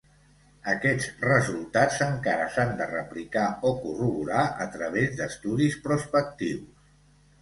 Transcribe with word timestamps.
Aquests 0.71 1.09
resultats 1.25 1.99
encara 2.07 2.47
s'han 2.55 2.73
de 2.81 2.87
replicar 2.93 3.45
o 3.69 3.75
corroborar 3.83 4.41
a 4.67 4.67
través 4.79 5.15
d'estudis 5.21 5.77
prospectius. 5.89 6.97